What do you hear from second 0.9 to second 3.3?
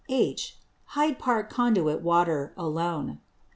Hyde Park Conduit Water, alone.